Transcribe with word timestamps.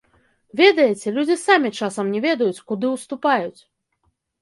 Ведаеце, 0.61 1.13
людзі 1.19 1.37
самі 1.43 1.73
часам 1.81 2.11
не 2.17 2.25
ведаюць, 2.27 2.63
куды 2.73 2.87
ўступаюць! 2.97 3.57